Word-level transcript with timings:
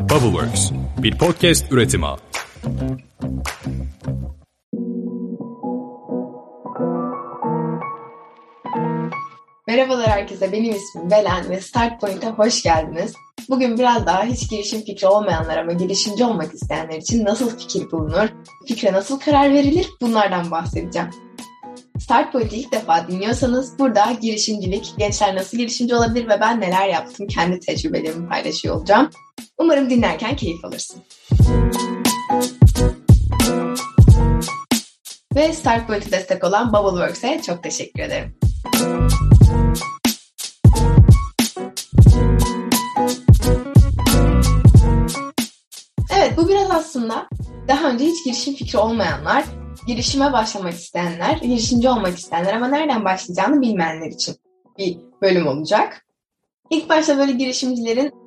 Bubbleworks, 0.00 0.70
bir 0.98 1.18
podcast 1.18 1.72
üretimi. 1.72 2.06
Merhabalar 9.68 10.08
herkese, 10.08 10.52
benim 10.52 10.74
ismim 10.74 11.10
Belen 11.10 11.50
ve 11.50 11.60
Start 11.60 12.00
Point'e 12.00 12.28
hoş 12.28 12.62
geldiniz. 12.62 13.12
Bugün 13.48 13.78
biraz 13.78 14.06
daha 14.06 14.24
hiç 14.24 14.50
girişim 14.50 14.80
fikri 14.84 15.06
olmayanlar 15.06 15.58
ama 15.58 15.72
girişimci 15.72 16.24
olmak 16.24 16.54
isteyenler 16.54 16.98
için 16.98 17.24
nasıl 17.24 17.58
fikir 17.58 17.90
bulunur, 17.90 18.28
fikre 18.68 18.92
nasıl 18.92 19.20
karar 19.20 19.54
verilir 19.54 19.88
bunlardan 20.00 20.50
bahsedeceğim. 20.50 21.10
Start 21.98 22.32
Point'i 22.32 22.56
ilk 22.56 22.72
defa 22.72 23.08
dinliyorsanız 23.08 23.78
burada 23.78 24.12
girişimcilik, 24.20 24.94
gençler 24.98 25.36
nasıl 25.36 25.58
girişimci 25.58 25.94
olabilir 25.94 26.28
ve 26.28 26.40
ben 26.40 26.60
neler 26.60 26.88
yaptım 26.88 27.26
kendi 27.26 27.60
tecrübelerimi 27.60 28.28
paylaşıyor 28.28 28.76
olacağım. 28.76 29.10
Umarım 29.60 29.90
dinlerken 29.90 30.36
keyif 30.36 30.64
alırsın. 30.64 31.02
Ve 35.34 35.52
Start 35.52 35.86
Point'i 35.86 36.12
destek 36.12 36.44
olan 36.44 36.72
Bubbleworks'e 36.72 37.42
çok 37.46 37.62
teşekkür 37.62 38.02
ederim. 38.02 38.34
Evet 46.16 46.32
bu 46.36 46.48
biraz 46.48 46.70
aslında 46.70 47.28
daha 47.68 47.90
önce 47.90 48.04
hiç 48.04 48.24
girişim 48.24 48.54
fikri 48.54 48.78
olmayanlar, 48.78 49.44
girişime 49.86 50.32
başlamak 50.32 50.74
isteyenler, 50.74 51.36
girişimci 51.36 51.88
olmak 51.88 52.18
isteyenler 52.18 52.54
ama 52.54 52.68
nereden 52.68 53.04
başlayacağını 53.04 53.60
bilmeyenler 53.60 54.10
için 54.10 54.36
bir 54.78 54.98
bölüm 55.22 55.46
olacak. 55.46 56.06
İlk 56.70 56.88
başta 56.88 57.18
böyle 57.18 57.32
girişimcilerin 57.32 58.19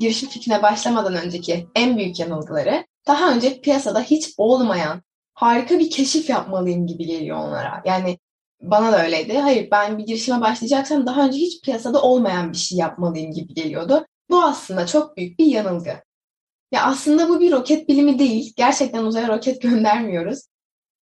girişim 0.00 0.28
fikrine 0.28 0.62
başlamadan 0.62 1.14
önceki 1.14 1.68
en 1.74 1.96
büyük 1.96 2.20
yanılgıları 2.20 2.86
daha 3.06 3.32
önce 3.32 3.60
piyasada 3.60 4.00
hiç 4.00 4.34
olmayan 4.36 5.02
harika 5.34 5.78
bir 5.78 5.90
keşif 5.90 6.30
yapmalıyım 6.30 6.86
gibi 6.86 7.06
geliyor 7.06 7.36
onlara. 7.36 7.82
Yani 7.84 8.18
bana 8.62 8.92
da 8.92 9.04
öyleydi. 9.04 9.38
Hayır 9.38 9.68
ben 9.70 9.98
bir 9.98 10.06
girişime 10.06 10.40
başlayacaksam 10.40 11.06
daha 11.06 11.26
önce 11.26 11.38
hiç 11.38 11.62
piyasada 11.62 12.02
olmayan 12.02 12.52
bir 12.52 12.58
şey 12.58 12.78
yapmalıyım 12.78 13.32
gibi 13.32 13.54
geliyordu. 13.54 14.06
Bu 14.30 14.42
aslında 14.42 14.86
çok 14.86 15.16
büyük 15.16 15.38
bir 15.38 15.46
yanılgı. 15.46 16.02
Ya 16.72 16.84
aslında 16.84 17.28
bu 17.28 17.40
bir 17.40 17.52
roket 17.52 17.88
bilimi 17.88 18.18
değil. 18.18 18.52
Gerçekten 18.56 19.04
uzaya 19.04 19.28
roket 19.28 19.62
göndermiyoruz. 19.62 20.40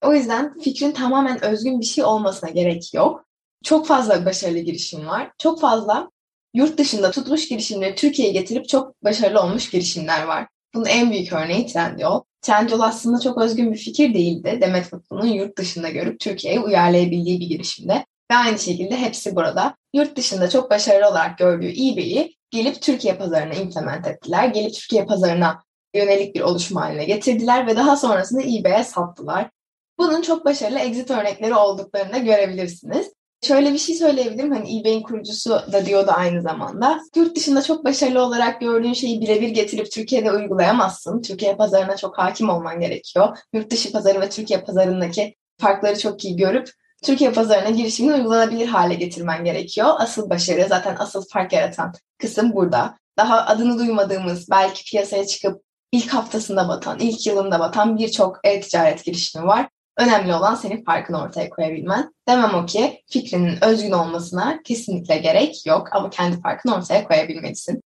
O 0.04 0.14
yüzden 0.14 0.58
fikrin 0.58 0.92
tamamen 0.92 1.44
özgün 1.44 1.80
bir 1.80 1.86
şey 1.86 2.04
olmasına 2.04 2.50
gerek 2.50 2.94
yok. 2.94 3.24
Çok 3.64 3.86
fazla 3.86 4.24
başarılı 4.24 4.58
girişim 4.58 5.06
var. 5.06 5.32
Çok 5.38 5.60
fazla 5.60 6.10
yurt 6.58 6.78
dışında 6.78 7.10
tutmuş 7.10 7.48
girişimleri 7.48 7.94
Türkiye'ye 7.94 8.34
getirip 8.34 8.68
çok 8.68 9.04
başarılı 9.04 9.40
olmuş 9.40 9.70
girişimler 9.70 10.24
var. 10.24 10.46
Bunun 10.74 10.84
en 10.84 11.10
büyük 11.10 11.32
örneği 11.32 11.66
Trendyol. 11.66 12.22
Trendyol 12.42 12.80
aslında 12.80 13.20
çok 13.20 13.38
özgün 13.38 13.72
bir 13.72 13.78
fikir 13.78 14.14
değildi. 14.14 14.58
Demet 14.60 14.84
Futlu'nun 14.84 15.26
yurt 15.26 15.58
dışında 15.58 15.88
görüp 15.88 16.20
Türkiye'ye 16.20 16.60
uyarlayabildiği 16.60 17.40
bir 17.40 17.46
girişimde. 17.46 18.06
Ve 18.30 18.36
aynı 18.36 18.58
şekilde 18.58 18.96
hepsi 18.96 19.36
burada. 19.36 19.76
Yurt 19.94 20.16
dışında 20.16 20.50
çok 20.50 20.70
başarılı 20.70 21.08
olarak 21.08 21.38
gördüğü 21.38 21.68
eBay'i 21.68 22.36
gelip 22.50 22.82
Türkiye 22.82 23.14
pazarına 23.14 23.54
implement 23.54 24.06
ettiler. 24.06 24.48
Gelip 24.48 24.74
Türkiye 24.74 25.04
pazarına 25.04 25.62
yönelik 25.94 26.34
bir 26.34 26.40
oluşum 26.40 26.76
haline 26.76 27.04
getirdiler 27.04 27.66
ve 27.66 27.76
daha 27.76 27.96
sonrasında 27.96 28.42
eBay'e 28.42 28.84
sattılar. 28.84 29.50
Bunun 29.98 30.22
çok 30.22 30.44
başarılı 30.44 30.78
exit 30.78 31.10
örnekleri 31.10 31.54
olduklarını 31.54 32.12
da 32.12 32.18
görebilirsiniz. 32.18 33.12
Şöyle 33.42 33.72
bir 33.72 33.78
şey 33.78 33.94
söyleyebilirim. 33.94 34.52
Hani 34.52 34.80
eBay'in 34.80 35.02
kurucusu 35.02 35.50
da 35.50 35.86
diyordu 35.86 36.10
aynı 36.14 36.42
zamanda. 36.42 37.00
Yurt 37.16 37.36
dışında 37.36 37.62
çok 37.62 37.84
başarılı 37.84 38.22
olarak 38.22 38.60
gördüğün 38.60 38.92
şeyi 38.92 39.20
birebir 39.20 39.48
getirip 39.48 39.90
Türkiye'de 39.90 40.32
uygulayamazsın. 40.32 41.22
Türkiye 41.22 41.56
pazarına 41.56 41.96
çok 41.96 42.18
hakim 42.18 42.48
olman 42.48 42.80
gerekiyor. 42.80 43.38
Yurt 43.52 43.70
dışı 43.70 43.92
pazarı 43.92 44.20
ve 44.20 44.28
Türkiye 44.28 44.60
pazarındaki 44.60 45.36
farkları 45.60 45.98
çok 45.98 46.24
iyi 46.24 46.36
görüp 46.36 46.68
Türkiye 47.04 47.32
pazarına 47.32 47.70
girişimini 47.70 48.14
uygulanabilir 48.14 48.66
hale 48.66 48.94
getirmen 48.94 49.44
gerekiyor. 49.44 49.88
Asıl 49.98 50.30
başarı 50.30 50.66
zaten 50.68 50.96
asıl 50.98 51.24
fark 51.32 51.52
yaratan 51.52 51.92
kısım 52.18 52.52
burada. 52.52 52.98
Daha 53.16 53.46
adını 53.46 53.78
duymadığımız 53.78 54.50
belki 54.50 54.84
piyasaya 54.84 55.26
çıkıp 55.26 55.62
ilk 55.92 56.14
haftasında 56.14 56.68
batan, 56.68 56.98
ilk 56.98 57.26
yılında 57.26 57.60
batan 57.60 57.98
birçok 57.98 58.40
e-ticaret 58.44 59.04
girişimi 59.04 59.46
var. 59.46 59.68
Önemli 59.98 60.34
olan 60.34 60.54
senin 60.54 60.84
farkını 60.84 61.22
ortaya 61.22 61.50
koyabilmen. 61.50 62.14
Demem 62.28 62.54
o 62.54 62.66
ki 62.66 63.02
fikrinin 63.06 63.64
özgün 63.64 63.92
olmasına 63.92 64.62
kesinlikle 64.62 65.18
gerek 65.18 65.66
yok 65.66 65.88
ama 65.92 66.10
kendi 66.10 66.40
farkını 66.40 66.74
ortaya 66.74 67.08
koyabilmelisin. 67.08 67.82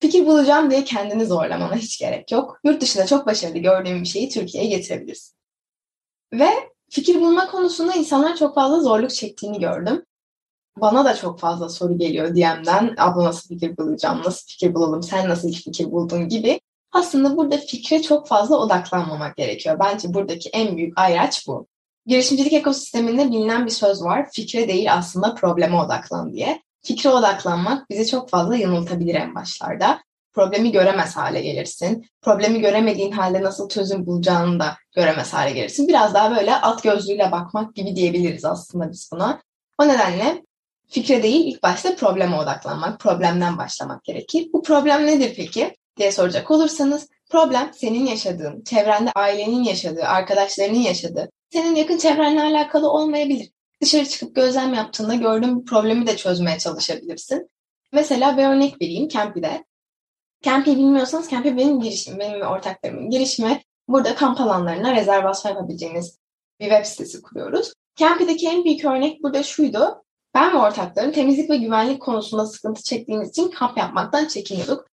Fikir 0.00 0.26
bulacağım 0.26 0.70
diye 0.70 0.84
kendini 0.84 1.26
zorlamana 1.26 1.76
hiç 1.76 1.98
gerek 1.98 2.32
yok. 2.32 2.60
Yurt 2.64 2.80
dışında 2.80 3.06
çok 3.06 3.26
başarılı 3.26 3.58
gördüğün 3.58 4.00
bir 4.00 4.08
şeyi 4.08 4.28
Türkiye'ye 4.28 4.70
getirebilirsin. 4.70 5.36
Ve 6.32 6.50
fikir 6.90 7.20
bulma 7.20 7.50
konusunda 7.50 7.94
insanlar 7.94 8.36
çok 8.36 8.54
fazla 8.54 8.80
zorluk 8.80 9.10
çektiğini 9.10 9.60
gördüm. 9.60 10.04
Bana 10.76 11.04
da 11.04 11.16
çok 11.16 11.40
fazla 11.40 11.68
soru 11.68 11.98
geliyor 11.98 12.28
DM'den. 12.28 12.94
Abla 12.98 13.24
nasıl 13.24 13.48
fikir 13.48 13.76
bulacağım, 13.76 14.22
nasıl 14.24 14.46
fikir 14.46 14.74
bulalım, 14.74 15.02
sen 15.02 15.28
nasıl 15.28 15.52
fikir 15.52 15.90
buldun 15.90 16.28
gibi. 16.28 16.60
Aslında 16.92 17.36
burada 17.36 17.56
fikre 17.56 18.02
çok 18.02 18.28
fazla 18.28 18.56
odaklanmamak 18.56 19.36
gerekiyor. 19.36 19.76
Bence 19.80 20.14
buradaki 20.14 20.48
en 20.48 20.76
büyük 20.76 21.00
ayraç 21.00 21.46
bu. 21.46 21.66
Girişimcilik 22.06 22.52
ekosisteminde 22.52 23.30
bilinen 23.30 23.66
bir 23.66 23.70
söz 23.70 24.02
var. 24.02 24.28
Fikre 24.32 24.68
değil 24.68 24.94
aslında 24.94 25.34
probleme 25.34 25.76
odaklan 25.76 26.32
diye. 26.32 26.62
Fikre 26.82 27.10
odaklanmak 27.10 27.90
bizi 27.90 28.10
çok 28.10 28.30
fazla 28.30 28.56
yanıltabilir 28.56 29.14
en 29.14 29.34
başlarda. 29.34 30.00
Problemi 30.32 30.72
göremez 30.72 31.16
hale 31.16 31.40
gelirsin. 31.40 32.06
Problemi 32.22 32.60
göremediğin 32.60 33.12
halde 33.12 33.42
nasıl 33.42 33.68
çözüm 33.68 34.06
bulacağını 34.06 34.60
da 34.60 34.76
göremez 34.94 35.32
hale 35.34 35.50
gelirsin. 35.50 35.88
Biraz 35.88 36.14
daha 36.14 36.36
böyle 36.36 36.56
alt 36.56 36.82
gözlüğüyle 36.82 37.32
bakmak 37.32 37.74
gibi 37.74 37.96
diyebiliriz 37.96 38.44
aslında 38.44 38.90
biz 38.90 39.10
buna. 39.12 39.42
O 39.78 39.88
nedenle 39.88 40.44
fikre 40.88 41.22
değil 41.22 41.54
ilk 41.54 41.62
başta 41.62 41.96
probleme 41.96 42.36
odaklanmak, 42.36 43.00
problemden 43.00 43.58
başlamak 43.58 44.04
gerekir. 44.04 44.48
Bu 44.52 44.62
problem 44.62 45.06
nedir 45.06 45.32
peki? 45.36 45.76
Diye 46.00 46.12
soracak 46.12 46.50
olursanız 46.50 47.08
problem 47.30 47.70
senin 47.74 48.06
yaşadığın, 48.06 48.64
çevrende 48.64 49.10
ailenin 49.14 49.62
yaşadığı, 49.62 50.04
arkadaşlarının 50.04 50.78
yaşadığı, 50.78 51.30
senin 51.52 51.74
yakın 51.74 51.98
çevrenle 51.98 52.42
alakalı 52.42 52.90
olmayabilir. 52.90 53.50
Dışarı 53.82 54.06
çıkıp 54.06 54.34
gözlem 54.34 54.74
yaptığında 54.74 55.14
gördüğün 55.14 55.60
bir 55.60 55.66
problemi 55.66 56.06
de 56.06 56.16
çözmeye 56.16 56.58
çalışabilirsin. 56.58 57.50
Mesela 57.92 58.36
bir 58.36 58.44
örnek 58.44 58.82
vereyim 58.82 59.08
Campy'de. 59.08 59.64
Campy'yi 60.42 60.76
bilmiyorsanız 60.76 61.30
Campy 61.30 61.48
benim 61.48 61.80
girişim, 61.80 62.18
benim 62.18 62.40
ve 62.40 62.46
ortaklarımın 62.46 63.10
girişimi. 63.10 63.62
Burada 63.88 64.14
kamp 64.14 64.40
alanlarına 64.40 64.94
rezervasyon 64.94 65.52
yapabileceğiniz 65.52 66.18
bir 66.60 66.68
web 66.68 66.84
sitesi 66.84 67.22
kuruyoruz. 67.22 67.72
Campy'deki 67.96 68.48
en 68.48 68.64
büyük 68.64 68.84
örnek 68.84 69.22
burada 69.22 69.42
şuydu. 69.42 70.02
Ben 70.34 70.52
ve 70.52 70.56
ortaklarım 70.56 71.12
temizlik 71.12 71.50
ve 71.50 71.56
güvenlik 71.56 72.02
konusunda 72.02 72.46
sıkıntı 72.46 72.82
çektiğimiz 72.82 73.28
için 73.28 73.50
kamp 73.50 73.78
yapmaktan 73.78 74.26
çekiniyorduk. 74.26 74.89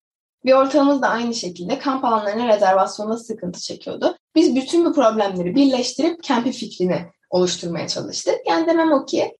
Bir 0.46 0.52
ortağımız 0.52 1.02
da 1.02 1.08
aynı 1.08 1.34
şekilde 1.34 1.78
kamp 1.78 2.04
alanlarına 2.04 2.48
rezervasyonda 2.48 3.16
sıkıntı 3.16 3.60
çekiyordu. 3.60 4.16
Biz 4.34 4.56
bütün 4.56 4.84
bu 4.84 4.92
problemleri 4.92 5.54
birleştirip 5.54 6.22
Campy 6.22 6.50
fikrini 6.50 7.06
oluşturmaya 7.30 7.88
çalıştık. 7.88 8.34
Yani 8.46 8.66
demem 8.66 8.92
o 8.92 9.06
ki 9.06 9.36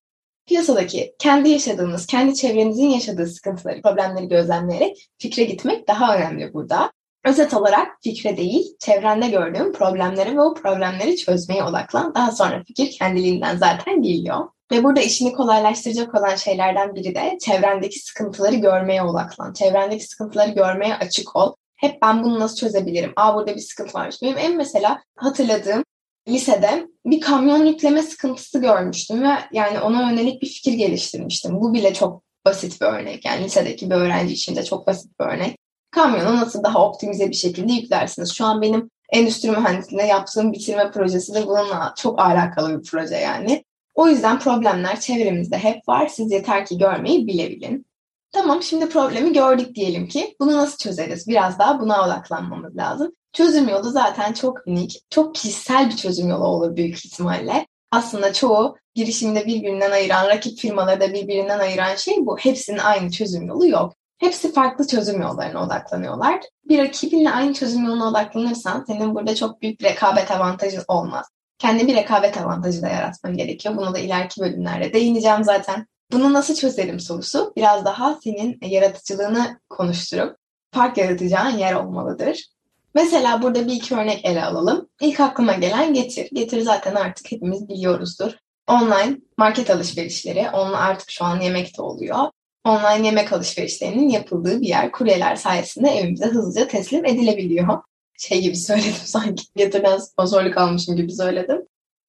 piyasadaki 0.47 1.15
kendi 1.19 1.49
yaşadığınız, 1.49 2.06
kendi 2.06 2.34
çevrenizin 2.34 2.89
yaşadığı 2.89 3.27
sıkıntıları, 3.27 3.83
problemleri 3.83 4.28
gözlemleyerek 4.28 5.09
fikre 5.19 5.45
gitmek 5.45 5.89
daha 5.89 6.16
önemli 6.16 6.55
burada. 6.55 6.93
Özet 7.25 7.54
olarak 7.54 7.88
fikre 8.03 8.37
değil, 8.37 8.77
çevrende 8.81 9.28
gördüğün 9.28 9.72
problemleri 9.72 10.37
ve 10.37 10.41
o 10.41 10.54
problemleri 10.54 11.16
çözmeye 11.16 11.65
odaklan. 11.65 12.15
Daha 12.15 12.32
sonra 12.32 12.65
fikir 12.65 12.91
kendiliğinden 12.91 13.56
zaten 13.56 14.03
geliyor. 14.03 14.49
Ve 14.72 14.84
burada 14.84 15.00
işini 15.00 15.32
kolaylaştıracak 15.32 16.15
olan 16.15 16.37
şeylerden 16.37 16.94
biri 16.94 17.15
de 17.15 17.38
çevrendeki 17.41 17.99
sıkıntıları 17.99 18.56
görmeye 18.56 19.03
odaklan. 19.03 19.53
Çevrendeki 19.53 20.04
sıkıntıları 20.04 20.50
görmeye 20.50 20.94
açık 20.94 21.37
ol. 21.37 21.54
Hep 21.77 22.03
ben 22.03 22.24
bunu 22.24 22.41
nasıl 22.41 22.57
çözebilirim? 22.57 23.13
Aa 23.16 23.34
burada 23.34 23.54
bir 23.54 23.60
sıkıntı 23.60 23.98
varmış. 23.98 24.22
Benim 24.22 24.39
en 24.39 24.57
mesela 24.57 25.03
hatırladığım 25.16 25.84
lisede 26.28 26.86
bir 27.07 27.21
kamyon 27.21 27.65
yükleme 27.65 28.03
sıkıntısı 28.03 28.60
görmüştüm 28.60 29.22
ve 29.22 29.28
yani 29.53 29.80
ona 29.80 30.10
yönelik 30.10 30.42
bir 30.42 30.47
fikir 30.47 30.72
geliştirmiştim. 30.72 31.60
Bu 31.60 31.74
bile 31.74 31.95
çok 31.95 32.22
basit 32.45 32.80
bir 32.80 32.86
örnek. 32.86 33.24
Yani 33.24 33.45
lisedeki 33.45 33.91
bir 33.91 33.95
öğrenci 33.95 34.34
için 34.34 34.57
de 34.57 34.65
çok 34.65 34.86
basit 34.86 35.21
bir 35.21 35.24
örnek. 35.24 35.59
Kamyonu 35.97 36.37
nasıl 36.37 36.63
daha 36.63 36.89
optimize 36.89 37.31
bir 37.31 37.34
şekilde 37.34 37.72
yüklersiniz? 37.72 38.33
Şu 38.34 38.45
an 38.45 38.63
benim 38.63 38.91
endüstri 39.13 39.51
mühendisliğinde 39.51 40.07
yaptığım 40.07 40.53
bitirme 40.53 40.91
projesi 40.91 41.34
de 41.34 41.47
bununla 41.47 41.95
çok 41.97 42.21
alakalı 42.21 42.78
bir 42.78 42.91
proje 42.91 43.16
yani. 43.16 43.65
O 43.95 44.09
yüzden 44.09 44.39
problemler 44.39 45.01
çevremizde 45.01 45.59
hep 45.59 45.89
var. 45.89 46.09
Siz 46.09 46.33
yeter 46.33 46.66
ki 46.66 46.78
görmeyi 46.78 47.27
bilebilin. 47.27 47.87
Tamam 48.33 48.63
şimdi 48.63 48.89
problemi 48.89 49.33
gördük 49.33 49.75
diyelim 49.75 50.09
ki. 50.09 50.37
Bunu 50.41 50.57
nasıl 50.57 50.77
çözeriz? 50.78 51.28
Biraz 51.28 51.59
daha 51.59 51.81
buna 51.81 52.07
odaklanmamız 52.07 52.77
lazım. 52.77 53.13
Çözüm 53.33 53.69
yolu 53.69 53.91
zaten 53.91 54.33
çok 54.33 54.66
unik, 54.66 55.03
çok 55.10 55.34
kişisel 55.34 55.91
bir 55.91 55.97
çözüm 55.97 56.28
yolu 56.28 56.45
olur 56.45 56.77
büyük 56.77 57.07
ihtimalle. 57.07 57.66
Aslında 57.93 58.33
çoğu 58.33 58.77
girişimde 58.95 59.47
birbirinden 59.47 59.91
ayıran, 59.91 60.28
rakip 60.28 60.59
firmaları 60.59 61.01
da 61.01 61.13
birbirinden 61.13 61.59
ayıran 61.59 61.95
şey 61.95 62.27
bu. 62.27 62.39
Hepsinin 62.39 62.78
aynı 62.78 63.10
çözüm 63.10 63.47
yolu 63.47 63.69
yok. 63.69 63.96
Hepsi 64.18 64.53
farklı 64.53 64.86
çözüm 64.86 65.21
yollarına 65.21 65.63
odaklanıyorlar. 65.63 66.41
Bir 66.68 66.78
rakibinle 66.78 67.30
aynı 67.30 67.54
çözüm 67.54 67.84
yoluna 67.84 68.09
odaklanırsan 68.09 68.84
senin 68.86 69.15
burada 69.15 69.34
çok 69.34 69.63
büyük 69.63 69.80
bir 69.80 69.84
rekabet 69.84 70.30
avantajı 70.30 70.83
olmaz. 70.89 71.27
Kendi 71.59 71.86
bir 71.86 71.97
rekabet 71.97 72.39
avantajı 72.39 72.83
da 72.83 72.89
yaratman 72.89 73.36
gerekiyor. 73.36 73.77
Bunu 73.77 73.95
da 73.95 73.98
ileriki 73.98 74.41
bölümlerde 74.41 74.92
değineceğim 74.92 75.45
zaten. 75.45 75.86
Bunu 76.13 76.33
nasıl 76.33 76.54
çözerim 76.54 77.01
sorusu 77.01 77.53
biraz 77.57 77.84
daha 77.84 78.18
senin 78.24 78.59
yaratıcılığını 78.63 79.60
konuşturup 79.71 80.36
fark 80.72 80.98
yaratacağın 80.98 81.59
yer 81.59 81.74
olmalıdır. 81.74 82.47
Mesela 82.95 83.42
burada 83.42 83.66
bir 83.66 83.72
iki 83.72 83.95
örnek 83.95 84.24
ele 84.24 84.45
alalım. 84.45 84.89
İlk 85.01 85.21
aklıma 85.21 85.53
gelen 85.53 85.95
Getir. 85.95 86.28
Getir 86.33 86.60
zaten 86.60 86.95
artık 86.95 87.33
hepimiz 87.33 87.69
biliyoruzdur. 87.69 88.33
Online 88.69 89.19
market 89.39 89.71
alışverişleri, 89.71 90.51
onunla 90.53 90.78
artık 90.78 91.10
şu 91.10 91.24
an 91.24 91.41
yemek 91.41 91.78
de 91.78 91.83
oluyor. 91.83 92.19
Online 92.66 93.07
yemek 93.07 93.33
alışverişlerinin 93.33 94.09
yapıldığı 94.09 94.60
bir 94.60 94.66
yer 94.66 94.92
kuryeler 94.92 95.36
sayesinde 95.36 95.89
evimize 95.91 96.27
hızlıca 96.27 96.68
teslim 96.68 97.04
edilebiliyor. 97.04 97.83
Şey 98.18 98.41
gibi 98.41 98.57
söyledim 98.57 98.92
sanki 99.04 99.45
Getir'den 99.57 99.98
sponsorluk 99.98 100.57
almışım 100.59 100.97
gibi 100.97 101.13
söyledim. 101.13 101.63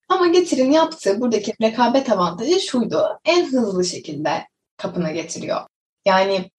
Ama 0.09 0.27
Getir'in 0.27 0.71
yaptığı 0.71 1.21
buradaki 1.21 1.53
rekabet 1.61 2.11
avantajı 2.11 2.59
şuydu. 2.59 3.19
En 3.25 3.45
hızlı 3.45 3.85
şekilde 3.85 4.47
kapına 4.77 5.11
getiriyor. 5.11 5.61
Yani 6.05 6.51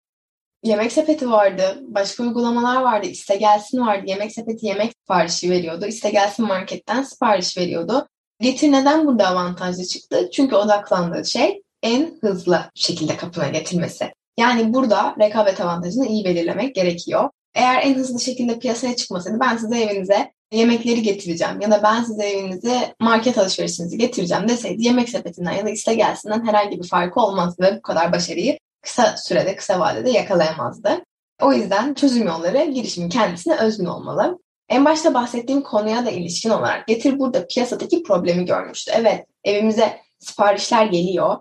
Yemek 0.65 0.93
sepeti 0.93 1.31
vardı, 1.31 1.79
başka 1.83 2.23
uygulamalar 2.23 2.83
vardı, 2.83 3.07
iste 3.07 3.37
gelsin 3.37 3.87
vardı. 3.87 4.05
Yemek 4.07 4.33
sepeti 4.33 4.67
yemek 4.67 4.93
siparişi 5.01 5.51
veriyordu, 5.51 5.87
iste 5.87 6.11
gelsin 6.11 6.47
marketten 6.47 7.03
sipariş 7.03 7.59
veriyordu. 7.59 8.09
Getir 8.41 8.73
neden 8.73 9.07
burada 9.07 9.29
avantajlı 9.29 9.85
çıktı? 9.85 10.31
Çünkü 10.33 10.57
odaklandığı 10.57 11.25
şey 11.25 11.63
en 11.83 12.19
hızlı 12.21 12.71
şekilde 12.75 13.17
kapına 13.17 13.49
getirmesi. 13.49 14.13
Yani 14.39 14.75
burada 14.75 15.17
rekabet 15.21 15.61
avantajını 15.61 16.07
iyi 16.07 16.25
belirlemek 16.25 16.75
gerekiyor. 16.75 17.31
Eğer 17.55 17.83
en 17.83 17.95
hızlı 17.95 18.21
şekilde 18.21 18.59
piyasaya 18.59 18.97
çıkmasaydı 18.97 19.41
ben 19.41 19.57
size 19.57 19.81
evinize 19.81 20.33
yemekleri 20.53 21.03
getireceğim 21.03 21.61
ya 21.61 21.71
da 21.71 21.83
ben 21.83 22.03
size 22.03 22.29
evinize 22.29 22.95
market 23.01 23.39
alışverişinizi 23.39 23.99
getireceğim 23.99 24.49
deseydi 24.49 24.85
yemek 24.85 25.09
sepetinden 25.09 25.53
ya 25.53 25.65
da 25.65 25.71
iste 25.71 25.95
gelsinden 25.95 26.47
herhangi 26.47 26.81
bir 26.81 26.89
farkı 26.89 27.21
olmazdı 27.21 27.63
ve 27.63 27.77
bu 27.77 27.83
kadar 27.83 28.13
başarıyı 28.13 28.59
kısa 28.83 29.17
sürede, 29.17 29.57
kısa 29.57 29.81
vadede 29.81 30.11
yakalayamazdı. 30.11 31.03
O 31.43 31.53
yüzden 31.53 31.95
çözüm 31.95 32.27
yolları 32.27 32.65
girişimin 32.65 33.09
kendisine 33.09 33.57
özgün 33.57 33.85
olmalı. 33.85 34.39
En 34.69 34.85
başta 34.85 35.15
bahsettiğim 35.15 35.63
konuya 35.63 36.07
da 36.07 36.11
ilişkin 36.11 36.51
olarak 36.51 36.87
Getir 36.87 37.19
burada 37.19 37.47
piyasadaki 37.47 38.03
problemi 38.03 38.45
görmüştü. 38.45 38.93
Evet 38.95 39.27
evimize 39.45 39.99
siparişler 40.19 40.87
geliyor. 40.87 41.37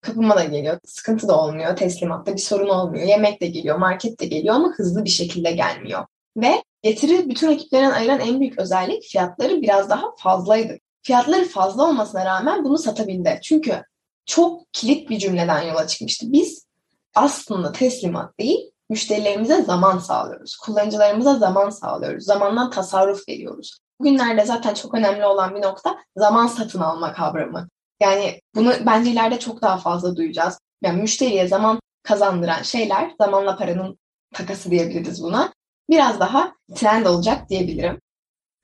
Kapıma 0.00 0.36
da 0.36 0.44
geliyor. 0.44 0.78
Sıkıntı 0.84 1.28
da 1.28 1.40
olmuyor. 1.40 1.76
Teslimatta 1.76 2.32
bir 2.32 2.40
sorun 2.40 2.68
olmuyor. 2.68 3.06
Yemek 3.06 3.40
de 3.40 3.46
geliyor. 3.46 3.78
Market 3.78 4.20
de 4.20 4.26
geliyor 4.26 4.54
ama 4.54 4.72
hızlı 4.76 5.04
bir 5.04 5.10
şekilde 5.10 5.50
gelmiyor. 5.52 6.06
Ve 6.36 6.62
Getir'i 6.82 7.28
bütün 7.28 7.48
rakiplerden 7.48 7.90
ayıran 7.90 8.20
en 8.20 8.40
büyük 8.40 8.58
özellik 8.58 9.02
fiyatları 9.02 9.62
biraz 9.62 9.90
daha 9.90 10.06
fazlaydı. 10.16 10.78
Fiyatları 11.02 11.44
fazla 11.44 11.88
olmasına 11.88 12.24
rağmen 12.24 12.64
bunu 12.64 12.78
satabildi. 12.78 13.38
Çünkü 13.42 13.82
çok 14.26 14.72
kilit 14.72 15.10
bir 15.10 15.18
cümleden 15.18 15.62
yola 15.62 15.86
çıkmıştı. 15.86 16.32
Biz 16.32 16.66
aslında 17.14 17.72
teslimat 17.72 18.38
değil, 18.38 18.70
müşterilerimize 18.88 19.62
zaman 19.62 19.98
sağlıyoruz. 19.98 20.56
Kullanıcılarımıza 20.56 21.34
zaman 21.34 21.70
sağlıyoruz. 21.70 22.24
Zamandan 22.24 22.70
tasarruf 22.70 23.28
veriyoruz. 23.28 23.78
Bugünlerde 24.00 24.44
zaten 24.44 24.74
çok 24.74 24.94
önemli 24.94 25.26
olan 25.26 25.54
bir 25.54 25.62
nokta 25.62 25.98
zaman 26.16 26.46
satın 26.46 26.80
alma 26.80 27.12
kavramı. 27.12 27.68
Yani 28.00 28.40
bunu 28.54 28.72
bence 28.86 29.10
ileride 29.10 29.38
çok 29.38 29.62
daha 29.62 29.78
fazla 29.78 30.16
duyacağız. 30.16 30.58
Yani 30.82 31.02
müşteriye 31.02 31.48
zaman 31.48 31.80
kazandıran 32.02 32.62
şeyler, 32.62 33.10
zamanla 33.20 33.56
paranın 33.56 33.98
takası 34.34 34.70
diyebiliriz 34.70 35.22
buna. 35.22 35.52
Biraz 35.90 36.20
daha 36.20 36.52
trend 36.74 37.06
olacak 37.06 37.48
diyebilirim. 37.48 38.00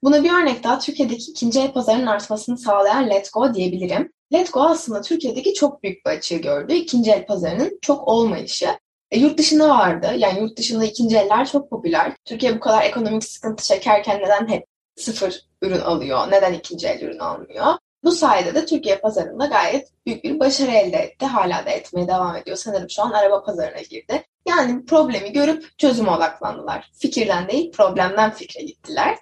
Buna 0.03 0.23
bir 0.23 0.31
örnek 0.31 0.63
daha 0.63 0.79
Türkiye'deki 0.79 1.31
ikinci 1.31 1.59
el 1.59 1.73
pazarının 1.73 2.05
artmasını 2.05 2.57
sağlayan 2.57 3.09
Let's 3.09 3.31
Go 3.31 3.53
diyebilirim. 3.53 4.11
Letgo 4.33 4.61
aslında 4.61 5.01
Türkiye'deki 5.01 5.53
çok 5.53 5.83
büyük 5.83 6.05
bir 6.05 6.09
açığı 6.09 6.37
gördü. 6.37 6.73
İkinci 6.73 7.11
el 7.11 7.25
pazarının 7.25 7.79
çok 7.81 8.07
olmayışı. 8.07 8.79
E, 9.11 9.19
yurt 9.19 9.37
dışında 9.37 9.69
vardı. 9.69 10.13
Yani 10.17 10.39
yurt 10.39 10.57
dışında 10.57 10.85
ikinci 10.85 11.17
eller 11.17 11.47
çok 11.47 11.69
popüler. 11.69 12.13
Türkiye 12.25 12.55
bu 12.55 12.59
kadar 12.59 12.83
ekonomik 12.83 13.23
sıkıntı 13.23 13.63
çekerken 13.63 14.21
neden 14.21 14.47
hep 14.47 14.65
sıfır 14.95 15.41
ürün 15.61 15.79
alıyor? 15.79 16.31
Neden 16.31 16.53
ikinci 16.53 16.87
el 16.87 17.01
ürün 17.01 17.19
almıyor? 17.19 17.73
Bu 18.03 18.11
sayede 18.11 18.55
de 18.55 18.65
Türkiye 18.65 18.97
pazarında 18.97 19.45
gayet 19.45 19.87
büyük 20.05 20.23
bir 20.23 20.39
başarı 20.39 20.71
elde 20.71 20.97
etti. 20.97 21.25
Hala 21.25 21.65
da 21.65 21.69
etmeye 21.69 22.07
devam 22.07 22.35
ediyor. 22.35 22.57
Sanırım 22.57 22.89
şu 22.89 23.01
an 23.01 23.11
araba 23.11 23.43
pazarına 23.43 23.81
girdi. 23.81 24.23
Yani 24.47 24.85
problemi 24.85 25.31
görüp 25.33 25.79
çözüme 25.79 26.11
odaklandılar. 26.11 26.91
Fikirden 26.93 27.47
değil 27.49 27.71
problemden 27.71 28.31
fikre 28.31 28.63
gittiler. 28.63 29.17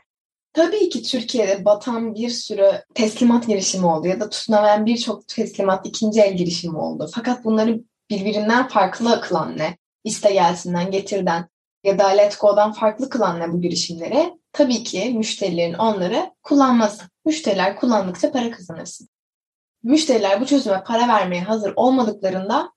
Tabii 0.53 0.89
ki 0.89 1.03
Türkiye'de 1.03 1.65
batan 1.65 2.15
bir 2.15 2.29
sürü 2.29 2.71
teslimat 2.93 3.47
girişimi 3.47 3.85
oldu 3.85 4.07
ya 4.07 4.19
da 4.19 4.29
tutunamayan 4.29 4.85
birçok 4.85 5.27
teslimat 5.27 5.85
ikinci 5.85 6.21
el 6.21 6.37
girişimi 6.37 6.77
oldu. 6.77 7.09
Fakat 7.15 7.45
bunları 7.45 7.81
birbirinden 8.09 8.67
farklı 8.67 9.21
kılan 9.21 9.57
ne? 9.57 9.77
İste 10.03 10.33
gelsinden, 10.33 10.91
getirden 10.91 11.49
ya 11.83 11.99
da 11.99 12.07
Letgo'dan 12.07 12.71
farklı 12.71 13.09
kılan 13.09 13.39
ne 13.39 13.53
bu 13.53 13.61
girişimleri? 13.61 14.33
Tabii 14.55 14.83
ki 14.83 15.13
müşterilerin 15.15 15.73
onları 15.73 16.31
kullanması. 16.43 17.03
Müşteriler 17.25 17.75
kullandıkça 17.75 18.31
para 18.31 18.51
kazanırsın. 18.51 19.09
Müşteriler 19.83 20.41
bu 20.41 20.45
çözüme 20.45 20.83
para 20.83 21.07
vermeye 21.07 21.43
hazır 21.43 21.73
olmadıklarında 21.75 22.71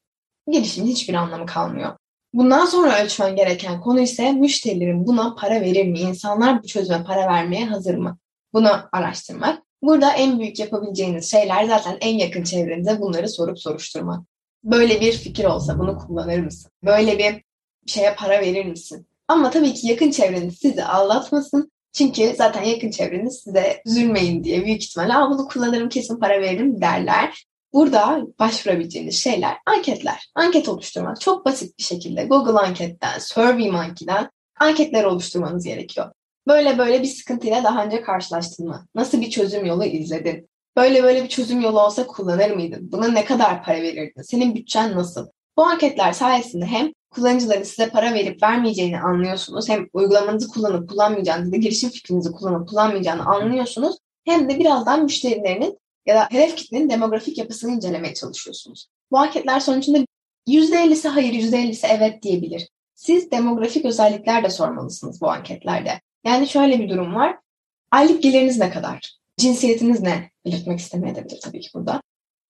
girişimin 0.51 0.89
hiçbir 0.89 1.15
anlamı 1.15 1.47
kalmıyor. 1.47 1.97
Bundan 2.33 2.67
sonra 2.67 3.03
ölçmen 3.03 3.37
gereken 3.37 3.81
konu 3.81 4.01
ise 4.01 4.33
müşterilerin 4.33 5.07
buna 5.07 5.35
para 5.35 5.61
verir 5.61 5.89
mi? 5.89 6.01
İnsanlar 6.01 6.63
bu 6.63 6.67
çözüme 6.67 7.05
para 7.05 7.27
vermeye 7.27 7.67
hazır 7.67 7.95
mı? 7.95 8.19
Bunu 8.53 8.71
araştırmak. 8.93 9.63
Burada 9.83 10.13
en 10.13 10.39
büyük 10.39 10.59
yapabileceğiniz 10.59 11.31
şeyler 11.31 11.65
zaten 11.65 11.97
en 12.01 12.19
yakın 12.19 12.43
çevrenize 12.43 13.01
bunları 13.01 13.29
sorup 13.29 13.59
soruşturmak. 13.59 14.27
Böyle 14.65 15.01
bir 15.01 15.13
fikir 15.13 15.45
olsa 15.45 15.79
bunu 15.79 15.99
kullanır 15.99 16.39
mısın? 16.39 16.71
Böyle 16.85 17.19
bir 17.19 17.45
şeye 17.87 18.15
para 18.15 18.41
verir 18.41 18.65
misin? 18.65 19.08
Ama 19.29 19.51
tabii 19.51 19.75
ki 19.75 19.87
yakın 19.87 20.11
çevreniz 20.11 20.59
sizi 20.59 20.85
aldatmasın. 20.85 21.71
Çünkü 21.93 22.35
zaten 22.37 22.63
yakın 22.63 22.91
çevreniz 22.91 23.41
size 23.45 23.83
üzülmeyin 23.87 24.45
diye 24.45 24.65
büyük 24.65 24.83
ihtimalle 24.83 25.31
bunu 25.31 25.49
kullanırım 25.49 25.89
kesin 25.89 26.21
para 26.21 26.41
veririm 26.41 26.81
derler. 26.81 27.45
Burada 27.73 28.23
başvurabileceğiniz 28.39 29.19
şeyler 29.19 29.57
anketler. 29.67 30.31
Anket 30.35 30.69
oluşturmak 30.69 31.21
çok 31.21 31.47
basit 31.47 31.79
bir 31.79 31.83
şekilde 31.83 32.25
Google 32.25 32.59
anketten, 32.59 33.19
SurveyMonkey'den 33.19 34.31
anketler 34.61 35.05
oluşturmanız 35.05 35.65
gerekiyor. 35.65 36.13
Böyle 36.47 36.79
böyle 36.79 37.03
bir 37.03 37.09
sıkıntıyla 37.09 37.65
daha 37.65 37.85
önce 37.85 38.03
karşılaştın 38.03 38.69
mı? 38.69 38.87
Nasıl 38.95 39.21
bir 39.21 39.31
çözüm 39.31 39.67
yolu 39.67 39.85
izledin? 39.85 40.49
Böyle 40.77 41.03
böyle 41.03 41.25
bir 41.25 41.29
çözüm 41.29 41.61
yolu 41.61 41.81
olsa 41.81 42.07
kullanır 42.07 42.51
mıydın? 42.51 42.93
Buna 42.93 43.09
ne 43.09 43.25
kadar 43.25 43.65
para 43.65 43.83
verirdin? 43.83 44.23
Senin 44.23 44.55
bütçen 44.55 44.97
nasıl? 44.97 45.29
Bu 45.57 45.63
anketler 45.63 46.13
sayesinde 46.13 46.67
hem 46.67 46.93
kullanıcıların 47.11 47.63
size 47.63 47.91
para 47.91 48.15
verip 48.15 48.43
vermeyeceğini 48.43 49.01
anlıyorsunuz. 49.01 49.69
Hem 49.69 49.89
uygulamanızı 49.93 50.49
kullanıp 50.49 50.89
kullanmayacağınızı, 50.91 51.57
girişim 51.57 51.91
fikrinizi 51.91 52.33
kullanıp 52.33 52.69
kullanmayacağını 52.69 53.25
anlıyorsunuz. 53.25 53.97
Hem 54.25 54.49
de 54.49 54.59
birazdan 54.59 55.03
müşterilerinin 55.03 55.79
ya 56.07 56.15
da 56.15 56.29
hedef 56.31 56.57
kitlenin 56.57 56.91
demografik 56.91 57.39
yapısını 57.39 57.71
incelemeye 57.71 58.15
çalışıyorsunuz. 58.15 58.87
Bu 59.11 59.19
anketler 59.19 59.61
sonucunda 59.61 59.99
%50'si 60.49 61.09
hayır, 61.09 61.33
%50'si 61.33 61.87
evet 61.87 62.23
diyebilir. 62.23 62.69
Siz 62.95 63.31
demografik 63.31 63.85
özellikler 63.85 64.45
de 64.45 64.51
sormalısınız 64.51 65.21
bu 65.21 65.31
anketlerde. 65.31 66.01
Yani 66.25 66.49
şöyle 66.49 66.79
bir 66.81 66.89
durum 66.89 67.15
var. 67.15 67.39
Aylık 67.91 68.23
geliriniz 68.23 68.59
ne 68.59 68.71
kadar? 68.71 69.19
Cinsiyetiniz 69.37 70.01
ne? 70.01 70.31
Belirtmek 70.45 70.81
istemeyebilir 70.81 71.41
tabii 71.41 71.61
ki 71.61 71.69
burada. 71.75 72.03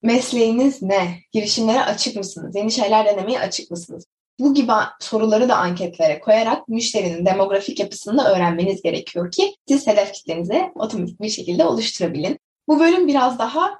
Mesleğiniz 0.02 0.82
ne? 0.82 1.18
Girişimlere 1.32 1.80
açık 1.80 2.16
mısınız? 2.16 2.56
Yeni 2.56 2.72
şeyler 2.72 3.06
denemeye 3.06 3.40
açık 3.40 3.70
mısınız? 3.70 4.04
Bu 4.40 4.54
gibi 4.54 4.72
soruları 5.00 5.48
da 5.48 5.56
anketlere 5.56 6.20
koyarak 6.20 6.68
müşterinin 6.68 7.26
demografik 7.26 7.80
yapısını 7.80 8.18
da 8.18 8.34
öğrenmeniz 8.34 8.82
gerekiyor 8.82 9.30
ki 9.30 9.56
siz 9.68 9.86
hedef 9.86 10.12
kitlenizi 10.12 10.72
otomatik 10.74 11.20
bir 11.20 11.28
şekilde 11.28 11.64
oluşturabilin. 11.64 12.38
Bu 12.68 12.80
bölüm 12.80 13.08
biraz 13.08 13.38
daha 13.38 13.78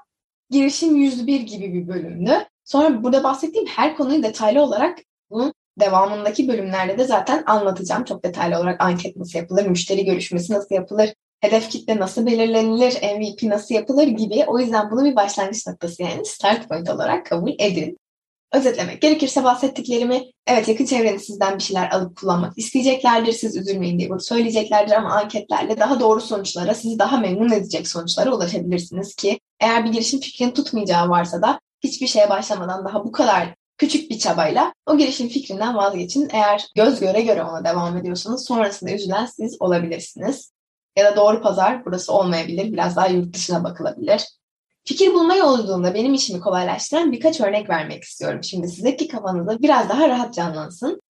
girişim 0.49 0.95
101 0.95 1.41
gibi 1.41 1.73
bir 1.73 1.87
bölümdü. 1.87 2.31
Sonra 2.65 3.03
burada 3.03 3.23
bahsettiğim 3.23 3.67
her 3.67 3.97
konuyu 3.97 4.23
detaylı 4.23 4.61
olarak 4.61 4.99
bunun 5.29 5.53
devamındaki 5.79 6.47
bölümlerde 6.47 6.97
de 6.97 7.03
zaten 7.03 7.43
anlatacağım. 7.47 8.03
Çok 8.03 8.23
detaylı 8.25 8.57
olarak 8.57 8.81
anket 8.81 9.15
nasıl 9.15 9.39
yapılır, 9.39 9.65
müşteri 9.65 10.05
görüşmesi 10.05 10.53
nasıl 10.53 10.75
yapılır, 10.75 11.13
hedef 11.41 11.69
kitle 11.69 11.99
nasıl 11.99 12.25
belirlenilir, 12.25 12.93
MVP 13.17 13.43
nasıl 13.43 13.75
yapılır 13.75 14.07
gibi. 14.07 14.45
O 14.47 14.59
yüzden 14.59 14.91
bunu 14.91 15.05
bir 15.05 15.15
başlangıç 15.15 15.67
noktası 15.67 16.03
yani 16.03 16.25
start 16.25 16.69
point 16.69 16.89
olarak 16.89 17.25
kabul 17.25 17.53
edin. 17.59 17.98
Özetlemek 18.53 19.01
gerekirse 19.01 19.43
bahsettiklerimi 19.43 20.23
evet 20.47 20.67
yakın 20.67 20.85
çevreniz 20.85 21.21
sizden 21.21 21.57
bir 21.57 21.63
şeyler 21.63 21.91
alıp 21.91 22.17
kullanmak 22.17 22.57
isteyeceklerdir. 22.57 23.31
Siz 23.31 23.57
üzülmeyin 23.57 23.99
diye 23.99 24.09
bunu 24.09 24.19
söyleyeceklerdir 24.19 24.91
ama 24.91 25.09
anketlerle 25.09 25.79
daha 25.79 25.99
doğru 25.99 26.21
sonuçlara, 26.21 26.73
sizi 26.73 26.99
daha 26.99 27.17
memnun 27.17 27.51
edecek 27.51 27.87
sonuçlara 27.87 28.35
ulaşabilirsiniz 28.35 29.15
ki 29.15 29.39
eğer 29.59 29.85
bir 29.85 29.91
girişim 29.91 30.19
fikrini 30.19 30.53
tutmayacağı 30.53 31.09
varsa 31.09 31.41
da 31.41 31.59
hiçbir 31.83 32.07
şeye 32.07 32.29
başlamadan 32.29 32.85
daha 32.85 33.05
bu 33.05 33.11
kadar 33.11 33.55
küçük 33.77 34.11
bir 34.11 34.19
çabayla 34.19 34.73
o 34.85 34.97
girişim 34.97 35.27
fikrinden 35.27 35.75
vazgeçin. 35.75 36.29
Eğer 36.31 36.67
göz 36.75 36.99
göre 36.99 37.21
göre 37.21 37.43
ona 37.43 37.65
devam 37.65 37.97
ediyorsanız 37.97 38.45
sonrasında 38.45 38.91
üzülen 38.91 39.25
siz 39.25 39.57
olabilirsiniz. 39.59 40.51
Ya 40.97 41.05
da 41.05 41.15
doğru 41.15 41.41
pazar 41.41 41.85
burası 41.85 42.13
olmayabilir. 42.13 42.73
Biraz 42.73 42.95
daha 42.95 43.07
yurt 43.07 43.33
dışına 43.33 43.63
bakılabilir. 43.63 44.38
Fikir 44.89 45.13
bulma 45.13 45.35
yolculuğunda 45.35 45.93
benim 45.93 46.13
işimi 46.13 46.39
kolaylaştıran 46.39 47.11
birkaç 47.11 47.41
örnek 47.41 47.69
vermek 47.69 48.03
istiyorum. 48.03 48.43
Şimdi 48.43 48.67
size 48.67 48.95
ki 48.95 49.07
kafanızda 49.07 49.61
biraz 49.61 49.89
daha 49.89 50.09
rahat 50.09 50.33
canlansın. 50.33 51.01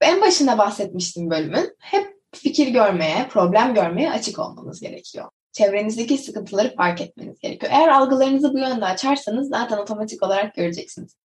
En 0.00 0.20
başında 0.20 0.58
bahsetmiştim 0.58 1.30
bölümün. 1.30 1.76
Hep 1.78 2.16
fikir 2.34 2.68
görmeye, 2.68 3.28
problem 3.28 3.74
görmeye 3.74 4.10
açık 4.10 4.38
olmanız 4.38 4.80
gerekiyor. 4.80 5.28
Çevrenizdeki 5.52 6.18
sıkıntıları 6.18 6.74
fark 6.76 7.00
etmeniz 7.00 7.38
gerekiyor. 7.38 7.72
Eğer 7.74 7.88
algılarınızı 7.88 8.52
bu 8.52 8.58
yönde 8.58 8.84
açarsanız 8.84 9.48
zaten 9.48 9.78
otomatik 9.78 10.22
olarak 10.22 10.54
göreceksiniz. 10.54 11.16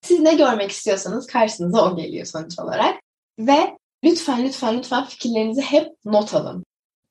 Siz 0.00 0.20
ne 0.20 0.34
görmek 0.34 0.70
istiyorsanız 0.70 1.26
karşınıza 1.26 1.90
o 1.92 1.96
geliyor 1.96 2.26
sonuç 2.26 2.58
olarak. 2.58 3.00
Ve 3.38 3.78
lütfen 4.04 4.44
lütfen 4.44 4.78
lütfen 4.78 5.04
fikirlerinizi 5.04 5.62
hep 5.62 5.88
not 6.04 6.34
alın. 6.34 6.64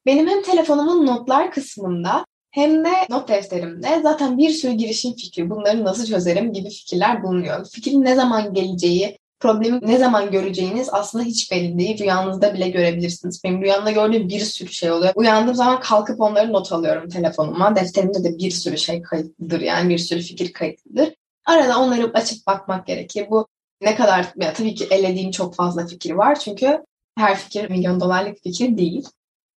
Benim 0.06 0.28
hem 0.28 0.42
telefonumun 0.42 1.06
notlar 1.06 1.52
kısmında 1.52 2.26
hem 2.56 2.86
de 2.86 2.90
not 3.10 3.28
defterimde 3.28 4.00
zaten 4.04 4.38
bir 4.38 4.50
sürü 4.50 4.72
girişim 4.72 5.16
fikri, 5.16 5.50
bunları 5.50 5.84
nasıl 5.84 6.06
çözerim 6.06 6.54
gibi 6.54 6.70
fikirler 6.70 7.24
bulunuyor. 7.24 7.66
Fikrin 7.66 8.04
ne 8.04 8.16
zaman 8.16 8.54
geleceği, 8.54 9.18
problemi 9.40 9.80
ne 9.82 9.98
zaman 9.98 10.32
göreceğiniz 10.32 10.90
aslında 10.92 11.24
hiç 11.24 11.52
belli 11.52 11.80
değil. 11.80 12.00
Rüyanızda 12.00 12.54
bile 12.54 12.70
görebilirsiniz. 12.70 13.44
Benim 13.44 13.62
rüyamda 13.62 13.92
gördüğüm 13.92 14.30
bir 14.30 14.40
sürü 14.40 14.72
şey 14.72 14.92
oluyor. 14.92 15.14
Uyandığım 15.16 15.56
zaman 15.56 15.80
kalkıp 15.80 16.22
onları 16.22 16.54
not 16.54 16.72
alıyorum 16.72 17.10
telefonuma. 17.10 17.76
Defterimde 17.76 18.24
de 18.24 18.38
bir 18.38 18.52
sürü 18.52 18.78
şey 18.78 19.02
kayıtlıdır 19.02 19.62
yani 19.62 19.90
bir 19.90 19.98
sürü 19.98 20.22
fikir 20.22 20.54
kayıtlıdır. 20.54 21.14
Arada 21.46 21.80
onları 21.80 22.12
açıp 22.14 22.48
bakmak 22.48 22.88
gerekir. 22.88 23.28
Bu 23.30 23.48
ne 23.82 23.96
kadar 23.96 24.34
ya 24.42 24.54
tabii 24.54 24.76
ki 24.76 24.88
elediğim 24.92 25.32
çok 25.32 25.56
fazla 25.56 25.88
fikir 25.88 26.12
var 26.12 26.40
çünkü 26.40 26.86
her 27.18 27.38
fikir 27.38 27.70
milyon 27.70 28.00
dolarlık 28.00 28.44
fikir 28.44 28.78
değil. 28.78 29.06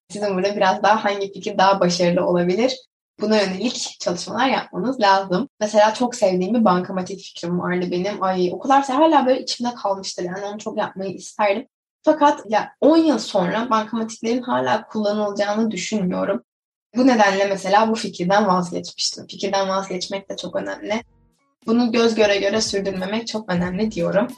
Sizin 0.08 0.34
burada 0.34 0.56
biraz 0.56 0.82
daha 0.82 1.04
hangi 1.04 1.32
fikir 1.32 1.58
daha 1.58 1.80
başarılı 1.80 2.26
olabilir 2.26 2.87
buna 3.20 3.36
yönelik 3.42 3.96
çalışmalar 4.00 4.48
yapmanız 4.48 5.00
lazım. 5.00 5.48
Mesela 5.60 5.94
çok 5.94 6.14
sevdiğim 6.14 6.54
bir 6.54 6.64
bankamatik 6.64 7.20
fikrim 7.20 7.60
vardı 7.60 7.86
benim. 7.90 8.22
Ay 8.22 8.50
o 8.52 8.58
kadar 8.58 8.84
hala 8.84 9.26
böyle 9.26 9.42
içimde 9.42 9.74
kalmıştır 9.74 10.22
yani 10.22 10.44
onu 10.44 10.58
çok 10.58 10.78
yapmayı 10.78 11.14
isterdim. 11.14 11.66
Fakat 12.02 12.40
ya 12.48 12.72
10 12.80 12.96
yıl 12.96 13.18
sonra 13.18 13.70
bankamatiklerin 13.70 14.42
hala 14.42 14.86
kullanılacağını 14.86 15.70
düşünmüyorum. 15.70 16.42
Bu 16.96 17.06
nedenle 17.06 17.46
mesela 17.46 17.90
bu 17.90 17.94
fikirden 17.94 18.46
vazgeçmiştim. 18.46 19.26
Fikirden 19.26 19.68
vazgeçmek 19.68 20.30
de 20.30 20.36
çok 20.36 20.56
önemli. 20.56 21.02
Bunu 21.66 21.92
göz 21.92 22.14
göre 22.14 22.36
göre 22.36 22.60
sürdürmemek 22.60 23.26
çok 23.26 23.52
önemli 23.52 23.90
diyorum. 23.90 24.28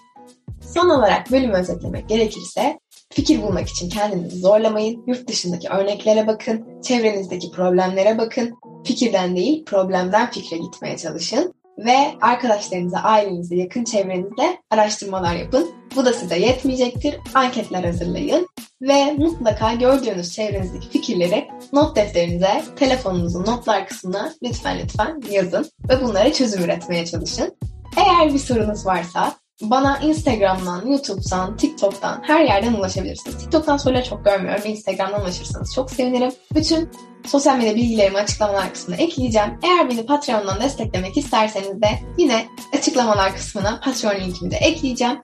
Son 0.74 0.90
olarak 0.90 1.30
bölümü 1.30 1.52
özetlemek 1.52 2.08
gerekirse 2.08 2.78
fikir 3.10 3.42
bulmak 3.42 3.68
için 3.68 3.88
kendinizi 3.88 4.40
zorlamayın. 4.40 5.04
Yurt 5.06 5.28
dışındaki 5.28 5.68
örneklere 5.68 6.26
bakın, 6.26 6.82
çevrenizdeki 6.82 7.50
problemlere 7.50 8.18
bakın. 8.18 8.54
Fikirden 8.84 9.36
değil, 9.36 9.64
problemden 9.64 10.30
fikre 10.30 10.56
gitmeye 10.56 10.96
çalışın. 10.96 11.54
Ve 11.78 11.96
arkadaşlarınıza, 12.20 12.98
ailenize, 12.98 13.56
yakın 13.56 13.84
çevrenizde 13.84 14.58
araştırmalar 14.70 15.34
yapın. 15.34 15.70
Bu 15.96 16.04
da 16.04 16.12
size 16.12 16.38
yetmeyecektir. 16.38 17.16
Anketler 17.34 17.84
hazırlayın. 17.84 18.46
Ve 18.82 19.12
mutlaka 19.12 19.74
gördüğünüz 19.74 20.32
çevrenizdeki 20.32 20.88
fikirleri 20.88 21.48
not 21.72 21.96
defterinize, 21.96 22.62
telefonunuzun 22.76 23.46
notlar 23.46 23.88
kısmına 23.88 24.32
lütfen 24.42 24.78
lütfen 24.78 25.22
yazın. 25.30 25.70
Ve 25.88 26.02
bunlara 26.02 26.32
çözüm 26.32 26.64
üretmeye 26.64 27.06
çalışın. 27.06 27.56
Eğer 27.96 28.34
bir 28.34 28.38
sorunuz 28.38 28.86
varsa 28.86 29.36
bana 29.60 29.98
Instagram'dan, 29.98 30.86
YouTube'dan, 30.86 31.56
TikTok'tan 31.56 32.22
her 32.22 32.44
yerden 32.44 32.74
ulaşabilirsiniz. 32.74 33.38
TikTok'tan 33.38 33.76
soruları 33.76 34.04
çok 34.04 34.24
görmüyorum. 34.24 34.62
Instagram'dan 34.64 35.22
ulaşırsanız 35.22 35.74
çok 35.74 35.90
sevinirim. 35.90 36.32
Bütün 36.54 36.90
sosyal 37.26 37.56
medya 37.56 37.74
bilgilerimi 37.74 38.18
açıklamalar 38.18 38.72
kısmına 38.72 38.96
ekleyeceğim. 38.96 39.58
Eğer 39.62 39.90
beni 39.90 40.06
Patreon'dan 40.06 40.60
desteklemek 40.60 41.16
isterseniz 41.16 41.82
de 41.82 41.88
yine 42.18 42.46
açıklamalar 42.78 43.36
kısmına 43.36 43.80
Patreon 43.84 44.14
linkimi 44.14 44.50
de 44.50 44.56
ekleyeceğim. 44.56 45.18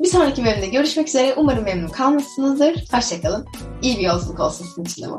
Bir 0.00 0.08
sonraki 0.08 0.44
bölümde 0.44 0.66
görüşmek 0.66 1.08
üzere. 1.08 1.34
Umarım 1.36 1.64
memnun 1.64 1.88
kalmışsınızdır. 1.88 2.84
Hoşçakalın. 2.92 3.46
İyi 3.82 3.98
bir 3.98 4.02
yolculuk 4.02 4.40
olsun 4.40 4.66
sizin 4.66 4.84
için 4.84 5.02
de 5.02 5.06
bu. 5.10 5.18